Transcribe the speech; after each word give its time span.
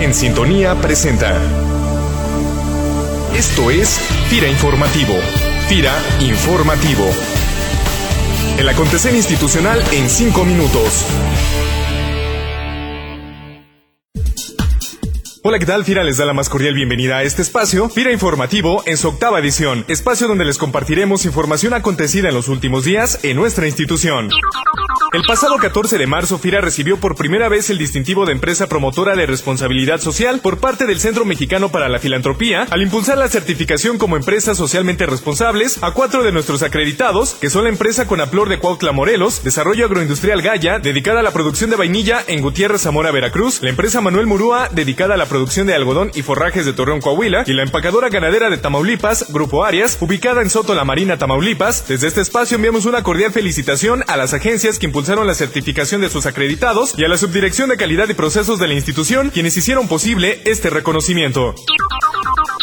En 0.00 0.14
Sintonía 0.14 0.76
presenta. 0.76 1.36
Esto 3.36 3.68
es 3.72 3.98
FIRA 4.28 4.48
Informativo. 4.48 5.14
FIRA 5.68 5.92
Informativo. 6.20 7.04
El 8.58 8.68
acontecer 8.68 9.12
institucional 9.16 9.82
en 9.92 10.08
cinco 10.08 10.44
minutos. 10.44 11.04
Hola, 15.42 15.58
¿qué 15.58 15.66
tal? 15.66 15.84
FIRA 15.84 16.04
les 16.04 16.16
da 16.16 16.26
la 16.26 16.32
más 16.32 16.48
cordial 16.48 16.74
bienvenida 16.74 17.16
a 17.16 17.22
este 17.24 17.42
espacio, 17.42 17.88
FIRA 17.88 18.12
Informativo, 18.12 18.84
en 18.86 18.98
su 18.98 19.08
octava 19.08 19.40
edición, 19.40 19.84
espacio 19.88 20.28
donde 20.28 20.44
les 20.44 20.58
compartiremos 20.58 21.24
información 21.24 21.74
acontecida 21.74 22.28
en 22.28 22.34
los 22.34 22.46
últimos 22.46 22.84
días 22.84 23.18
en 23.24 23.36
nuestra 23.36 23.66
institución. 23.66 24.30
El 25.10 25.22
pasado 25.22 25.56
14 25.56 25.96
de 25.96 26.06
marzo, 26.06 26.38
FIRA 26.38 26.60
recibió 26.60 26.98
por 26.98 27.16
primera 27.16 27.48
vez 27.48 27.70
el 27.70 27.78
distintivo 27.78 28.26
de 28.26 28.32
empresa 28.32 28.66
promotora 28.66 29.16
de 29.16 29.24
responsabilidad 29.24 30.00
social 30.00 30.40
por 30.40 30.58
parte 30.58 30.84
del 30.84 31.00
Centro 31.00 31.24
Mexicano 31.24 31.70
para 31.70 31.88
la 31.88 31.98
Filantropía, 31.98 32.66
al 32.68 32.82
impulsar 32.82 33.16
la 33.16 33.28
certificación 33.28 33.96
como 33.96 34.16
empresas 34.16 34.58
socialmente 34.58 35.06
responsables 35.06 35.82
a 35.82 35.92
cuatro 35.92 36.24
de 36.24 36.30
nuestros 36.30 36.62
acreditados, 36.62 37.32
que 37.40 37.48
son 37.48 37.64
la 37.64 37.70
empresa 37.70 38.06
Conaplor 38.06 38.50
de 38.50 38.58
Cuautla 38.58 38.92
Morelos, 38.92 39.42
Desarrollo 39.42 39.86
Agroindustrial 39.86 40.42
Gaya, 40.42 40.78
dedicada 40.78 41.20
a 41.20 41.22
la 41.22 41.30
producción 41.30 41.70
de 41.70 41.76
vainilla 41.76 42.22
en 42.26 42.42
Gutiérrez 42.42 42.82
Zamora, 42.82 43.10
Veracruz, 43.10 43.62
la 43.62 43.70
empresa 43.70 44.02
Manuel 44.02 44.26
Murúa, 44.26 44.68
dedicada 44.70 45.14
a 45.14 45.18
la 45.18 45.26
producción 45.26 45.66
de 45.66 45.74
algodón 45.74 46.10
y 46.14 46.20
forrajes 46.20 46.66
de 46.66 46.74
Torreón, 46.74 47.00
Coahuila, 47.00 47.44
y 47.46 47.54
la 47.54 47.62
empacadora 47.62 48.10
ganadera 48.10 48.50
de 48.50 48.58
Tamaulipas, 48.58 49.32
Grupo 49.32 49.64
Arias, 49.64 49.96
ubicada 50.02 50.42
en 50.42 50.50
Soto 50.50 50.74
La 50.74 50.84
Marina, 50.84 51.16
Tamaulipas. 51.16 51.88
Desde 51.88 52.08
este 52.08 52.20
espacio 52.20 52.56
enviamos 52.56 52.84
una 52.84 53.02
cordial 53.02 53.32
felicitación 53.32 54.04
a 54.06 54.18
las 54.18 54.34
agencias 54.34 54.78
que 54.78 54.84
impulsaron 54.84 54.97
la 54.98 55.34
certificación 55.34 56.00
de 56.00 56.10
sus 56.10 56.26
acreditados 56.26 56.92
y 56.98 57.04
a 57.04 57.08
la 57.08 57.16
Subdirección 57.16 57.68
de 57.68 57.76
Calidad 57.76 58.08
y 58.08 58.14
Procesos 58.14 58.58
de 58.58 58.66
la 58.66 58.74
institución, 58.74 59.30
quienes 59.30 59.56
hicieron 59.56 59.86
posible 59.86 60.42
este 60.44 60.70
reconocimiento. 60.70 61.54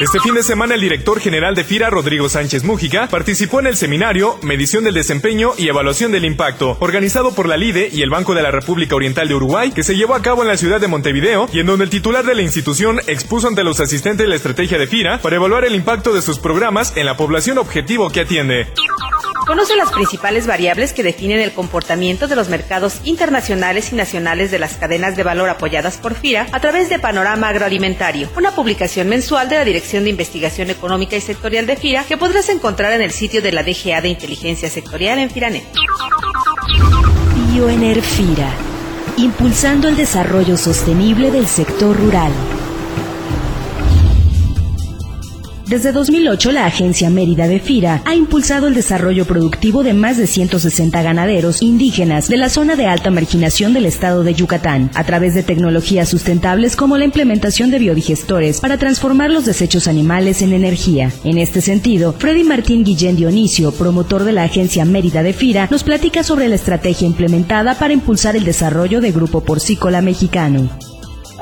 Este 0.00 0.18
fin 0.18 0.34
de 0.34 0.42
semana 0.42 0.74
el 0.74 0.80
director 0.80 1.20
general 1.20 1.54
de 1.54 1.62
FIRA, 1.62 1.90
Rodrigo 1.90 2.30
Sánchez 2.30 2.64
Mújica, 2.64 3.06
participó 3.08 3.60
en 3.60 3.66
el 3.66 3.76
seminario 3.76 4.38
Medición 4.42 4.82
del 4.82 4.94
Desempeño 4.94 5.52
y 5.58 5.68
Evaluación 5.68 6.10
del 6.10 6.24
Impacto, 6.24 6.78
organizado 6.80 7.34
por 7.34 7.46
la 7.46 7.58
LIDE 7.58 7.90
y 7.92 8.00
el 8.00 8.08
Banco 8.08 8.34
de 8.34 8.42
la 8.42 8.50
República 8.50 8.96
Oriental 8.96 9.28
de 9.28 9.34
Uruguay, 9.34 9.72
que 9.72 9.84
se 9.84 9.94
llevó 9.94 10.14
a 10.14 10.22
cabo 10.22 10.40
en 10.40 10.48
la 10.48 10.56
ciudad 10.56 10.80
de 10.80 10.88
Montevideo 10.88 11.48
y 11.52 11.60
en 11.60 11.66
donde 11.66 11.84
el 11.84 11.90
titular 11.90 12.24
de 12.24 12.34
la 12.34 12.42
institución 12.42 12.98
expuso 13.06 13.46
ante 13.46 13.62
los 13.62 13.78
asistentes 13.78 14.26
la 14.26 14.36
estrategia 14.36 14.78
de 14.78 14.86
FIRA 14.86 15.18
para 15.20 15.36
evaluar 15.36 15.66
el 15.66 15.74
impacto 15.74 16.14
de 16.14 16.22
sus 16.22 16.38
programas 16.38 16.96
en 16.96 17.04
la 17.04 17.18
población 17.18 17.58
objetivo 17.58 18.08
que 18.08 18.20
atiende. 18.20 18.68
Conoce 19.46 19.76
las 19.76 19.90
principales 19.90 20.46
variables 20.46 20.92
que 20.92 21.02
definen 21.02 21.40
el 21.40 21.52
comportamiento 21.52 22.28
de 22.28 22.36
los 22.36 22.48
mercados 22.48 23.00
internacionales 23.04 23.92
y 23.92 23.96
nacionales 23.96 24.50
de 24.50 24.60
las 24.60 24.76
cadenas 24.76 25.16
de 25.16 25.24
valor 25.24 25.48
apoyadas 25.48 25.96
por 25.96 26.14
FIRA 26.14 26.46
a 26.52 26.60
través 26.60 26.88
de 26.88 27.00
Panorama 27.00 27.48
Agroalimentario, 27.48 28.28
una 28.36 28.54
publicación 28.54 29.08
mensual 29.08 29.48
de 29.48 29.56
la 29.56 29.64
Dirección 29.64 30.04
de 30.04 30.10
Investigación 30.10 30.70
Económica 30.70 31.16
y 31.16 31.20
Sectorial 31.20 31.66
de 31.66 31.76
FIRA 31.76 32.04
que 32.04 32.16
podrás 32.16 32.48
encontrar 32.50 32.92
en 32.92 33.02
el 33.02 33.10
sitio 33.10 33.42
de 33.42 33.52
la 33.52 33.64
DGA 33.64 34.00
de 34.00 34.08
Inteligencia 34.08 34.70
Sectorial 34.70 35.18
en 35.18 35.30
FIRANET. 35.30 35.64
Bioenerfira, 37.52 38.50
impulsando 39.16 39.88
el 39.88 39.96
desarrollo 39.96 40.56
sostenible 40.56 41.30
del 41.30 41.48
sector 41.48 41.96
rural. 41.96 42.32
Desde 45.72 45.92
2008, 45.92 46.52
la 46.52 46.66
agencia 46.66 47.08
Mérida 47.08 47.48
de 47.48 47.58
FIRA 47.58 48.02
ha 48.04 48.14
impulsado 48.14 48.66
el 48.66 48.74
desarrollo 48.74 49.24
productivo 49.24 49.82
de 49.82 49.94
más 49.94 50.18
de 50.18 50.26
160 50.26 51.00
ganaderos 51.00 51.62
indígenas 51.62 52.28
de 52.28 52.36
la 52.36 52.50
zona 52.50 52.76
de 52.76 52.84
alta 52.84 53.10
marginación 53.10 53.72
del 53.72 53.86
estado 53.86 54.22
de 54.22 54.34
Yucatán, 54.34 54.90
a 54.94 55.04
través 55.04 55.34
de 55.34 55.42
tecnologías 55.42 56.10
sustentables 56.10 56.76
como 56.76 56.98
la 56.98 57.06
implementación 57.06 57.70
de 57.70 57.78
biodigestores 57.78 58.60
para 58.60 58.76
transformar 58.76 59.30
los 59.30 59.46
desechos 59.46 59.88
animales 59.88 60.42
en 60.42 60.52
energía. 60.52 61.10
En 61.24 61.38
este 61.38 61.62
sentido, 61.62 62.14
Freddy 62.18 62.44
Martín 62.44 62.84
Guillén 62.84 63.16
Dionisio, 63.16 63.72
promotor 63.72 64.24
de 64.24 64.32
la 64.32 64.42
agencia 64.42 64.84
Mérida 64.84 65.22
de 65.22 65.32
FIRA, 65.32 65.68
nos 65.70 65.84
platica 65.84 66.22
sobre 66.22 66.48
la 66.48 66.56
estrategia 66.56 67.06
implementada 67.06 67.78
para 67.78 67.94
impulsar 67.94 68.36
el 68.36 68.44
desarrollo 68.44 69.00
de 69.00 69.10
Grupo 69.10 69.40
Porcícola 69.40 70.02
Mexicano. 70.02 70.91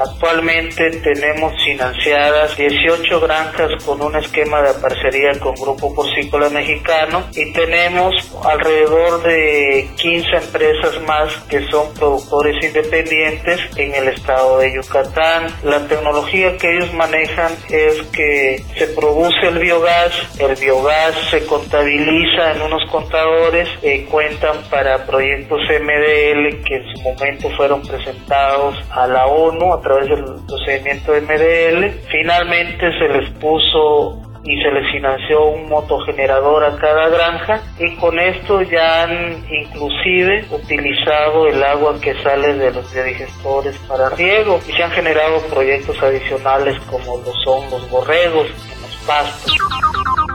Actualmente 0.00 0.90
tenemos 1.02 1.52
financiadas 1.62 2.56
18 2.56 3.20
granjas 3.20 3.84
con 3.84 4.00
un 4.00 4.16
esquema 4.16 4.62
de 4.62 4.72
parcería 4.80 5.38
con 5.38 5.54
Grupo 5.54 5.94
Porcícola 5.94 6.48
Mexicano 6.48 7.24
y 7.34 7.52
tenemos 7.52 8.14
alrededor 8.42 9.22
de 9.22 9.90
15 9.96 10.36
empresas 10.36 11.02
más 11.06 11.34
que 11.48 11.60
son 11.70 11.92
productores 11.94 12.56
independientes 12.64 13.60
en 13.76 13.94
el 13.94 14.08
estado 14.08 14.58
de 14.58 14.74
Yucatán. 14.74 15.48
La 15.64 15.86
tecnología 15.86 16.56
que 16.56 16.76
ellos 16.76 16.92
manejan 16.94 17.52
es 17.68 18.02
que 18.12 18.64
se 18.78 18.86
produce 18.88 19.48
el 19.48 19.58
biogás, 19.58 20.12
el 20.38 20.54
biogás 20.56 21.14
se 21.30 21.44
contabiliza 21.44 22.52
en 22.52 22.62
unos 22.62 22.82
contadores, 22.90 23.68
y 23.82 24.04
cuentan 24.04 24.62
para 24.70 25.04
proyectos 25.06 25.60
MDL 25.60 26.62
que 26.64 26.76
en 26.76 26.94
su 26.94 27.02
momento 27.02 27.50
fueron 27.56 27.82
presentados 27.82 28.76
a 28.90 29.06
la 29.06 29.26
ONU 29.26 29.72
través 29.90 30.08
del 30.08 30.46
procedimiento 30.46 31.12
MDL. 31.12 31.90
Finalmente 32.10 32.98
se 32.98 33.08
les 33.08 33.30
puso 33.38 34.22
y 34.42 34.62
se 34.62 34.70
les 34.70 34.90
financió 34.90 35.48
un 35.48 35.68
motogenerador 35.68 36.64
a 36.64 36.76
cada 36.76 37.08
granja 37.08 37.60
y 37.78 37.94
con 37.96 38.18
esto 38.18 38.62
ya 38.62 39.02
han 39.02 39.44
inclusive 39.50 40.46
utilizado 40.50 41.46
el 41.46 41.62
agua 41.62 42.00
que 42.00 42.14
sale 42.22 42.54
de 42.54 42.72
los 42.72 42.90
digestores 42.92 43.76
para 43.86 44.08
riego 44.10 44.58
y 44.66 44.72
se 44.72 44.82
han 44.82 44.90
generado 44.92 45.42
proyectos 45.50 46.02
adicionales 46.02 46.80
como 46.90 47.18
lo 47.18 47.32
son 47.44 47.70
los 47.70 47.90
borregos 47.90 48.46
en 48.46 48.82
los 48.82 48.96
pastos. 49.06 49.54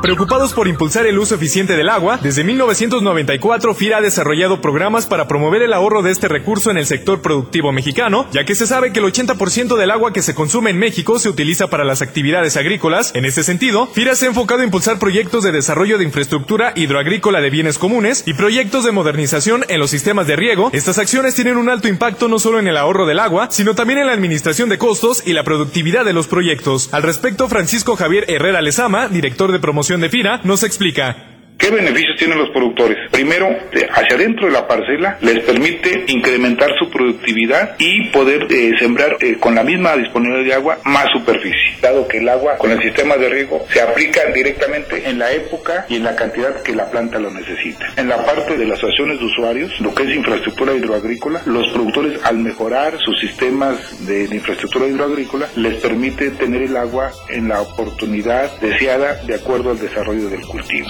Preocupados 0.06 0.54
por 0.54 0.68
impulsar 0.68 1.08
el 1.08 1.18
uso 1.18 1.34
eficiente 1.34 1.76
del 1.76 1.90
agua, 1.90 2.20
desde 2.22 2.44
1994 2.44 3.74
FIRA 3.74 3.98
ha 3.98 4.02
desarrollado 4.02 4.62
programas 4.62 5.08
para 5.08 5.28
promover 5.28 5.64
el 5.64 5.74
ahorro 5.74 6.04
de 6.04 6.12
este 6.12 6.28
recurso 6.28 6.70
en 6.70 6.78
el 6.78 6.86
sector 6.86 7.24
productivo 7.24 7.72
mexicano, 7.72 8.28
ya 8.32 8.46
que 8.46 8.54
se 8.54 8.68
sabe 8.68 8.94
que 8.94 9.00
el 9.00 9.06
80% 9.06 9.76
del 9.76 9.90
agua 9.90 10.14
que 10.14 10.22
se 10.22 10.36
consume 10.36 10.70
en 10.70 10.78
México 10.78 11.18
se 11.18 11.28
utiliza 11.28 11.72
para 11.72 11.84
las 11.84 12.04
actividades 12.04 12.56
agrícolas. 12.56 13.14
En 13.16 13.26
este 13.26 13.42
sentido, 13.42 13.88
FIRA 13.88 14.14
se 14.14 14.26
ha 14.26 14.30
enfocado 14.30 14.62
a 14.62 14.64
impulsar 14.64 15.00
proyectos 15.00 15.44
de 15.44 15.52
desarrollo 15.52 15.98
de 15.98 16.04
infraestructura 16.04 16.74
hidroagrícola 16.76 17.42
de 17.42 17.50
bienes 17.50 17.80
comunes 17.80 18.22
y 18.28 18.36
proyectos 18.36 18.86
de 18.86 18.92
modernización 18.92 19.66
en 19.70 19.80
los 19.80 19.90
sistemas 19.90 20.28
de 20.28 20.36
riego. 20.36 20.70
Estas 20.72 21.00
acciones 21.00 21.34
tienen 21.34 21.58
un 21.58 21.68
alto 21.68 21.88
impacto 21.88 22.28
no 22.28 22.38
solo 22.38 22.60
en 22.60 22.68
el 22.68 22.78
ahorro 22.78 23.08
del 23.08 23.18
agua, 23.18 23.48
sino 23.50 23.74
también 23.74 23.98
en 23.98 24.06
la 24.06 24.14
administración 24.14 24.70
de 24.70 24.78
costos 24.78 25.24
y 25.26 25.34
la 25.34 25.44
productividad 25.44 26.06
de 26.06 26.14
los 26.14 26.28
proyectos. 26.28 26.90
Al 26.92 27.02
respecto, 27.02 27.50
Francisco 27.50 27.96
Javier 27.96 28.26
Herrera 28.28 28.62
Lezama, 28.62 29.08
director 29.08 29.52
de 29.52 29.58
promoción 29.58 29.95
de 30.02 30.10
FIRA, 30.10 30.42
nos 30.44 30.64
explica. 30.64 31.35
¿Qué 31.58 31.72
beneficios 31.72 32.18
tienen 32.18 32.38
los 32.38 32.50
productores? 32.50 32.98
Primero, 33.12 33.48
hacia 33.94 34.16
adentro 34.16 34.48
de 34.48 34.54
la 34.54 34.68
parcela 34.68 35.18
les 35.22 35.40
permite 35.40 36.04
incrementar 36.08 36.70
su 36.78 36.90
productividad 36.90 37.76
y 37.80 38.10
poder 38.10 38.46
eh, 38.50 38.74
sembrar 38.78 39.18
eh, 39.22 39.38
con 39.40 39.56
la 39.56 39.64
misma 39.64 39.96
disponibilidad 39.96 40.46
de 40.46 40.54
agua 40.54 40.78
más 40.84 41.06
superficie, 41.14 41.78
dado 41.82 42.08
que 42.08 42.18
el 42.18 42.30
agua 42.30 42.58
con 42.58 42.72
el 42.72 42.82
sistema 42.82 43.16
de 43.18 43.30
riego 43.30 43.66
se 43.72 43.82
aplica 43.82 44.26
directamente 44.34 45.10
en 45.10 45.18
la 45.18 45.32
época 45.32 45.86
y 45.88 45.96
en 45.96 46.04
la 46.04 46.16
cantidad 46.16 46.62
que 46.62 46.76
la 46.76 46.90
planta 46.92 47.20
lo 47.20 47.32
necesita. 47.32 47.88
En 47.96 48.10
la 48.10 48.24
parte 48.26 48.58
de 48.58 48.66
las 48.66 48.78
asociaciones 48.78 49.20
de 49.20 49.26
usuarios, 49.26 49.80
lo 49.80 49.96
que 49.96 50.04
es 50.04 50.10
infraestructura 50.10 50.74
hidroagrícola, 50.74 51.42
los 51.46 51.72
productores 51.72 52.20
al 52.24 52.38
mejorar 52.38 52.98
sus 53.00 53.20
sistemas 53.20 54.06
de 54.06 54.26
infraestructura 54.26 54.88
hidroagrícola 54.88 55.48
les 55.56 55.76
permite 55.76 56.32
tener 56.32 56.64
el 56.64 56.76
agua 56.76 57.12
en 57.30 57.48
la 57.48 57.62
oportunidad 57.62 58.60
deseada 58.60 59.24
de 59.24 59.36
acuerdo 59.36 59.72
al 59.72 59.80
desarrollo 59.80 60.30
del 60.30 60.42
cultivo. 60.42 60.88